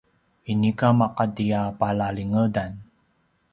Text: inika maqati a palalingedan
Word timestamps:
inika 0.51 0.87
maqati 0.99 1.45
a 1.59 1.61
palalingedan 1.79 2.71